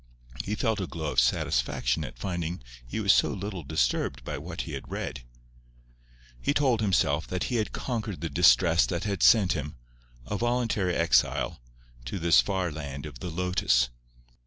He 0.43 0.55
felt 0.55 0.81
a 0.81 0.87
glow 0.87 1.11
of 1.11 1.19
satisfaction 1.19 2.03
at 2.03 2.17
finding 2.17 2.63
he 2.87 2.99
was 2.99 3.13
so 3.13 3.29
little 3.29 3.61
disturbed 3.61 4.23
by 4.23 4.39
what 4.39 4.61
he 4.61 4.71
had 4.73 4.89
read. 4.89 5.21
He 6.41 6.55
told 6.55 6.81
himself 6.81 7.27
that 7.27 7.43
he 7.53 7.57
had 7.57 7.71
conquered 7.71 8.21
the 8.21 8.27
distress 8.31 8.87
that 8.87 9.03
had 9.03 9.21
sent 9.21 9.53
him, 9.53 9.75
a 10.25 10.37
voluntary 10.37 10.95
exile, 10.95 11.61
to 12.05 12.17
this 12.17 12.41
far 12.41 12.71
land 12.71 13.05
of 13.05 13.19
the 13.19 13.29
lotus. 13.29 13.89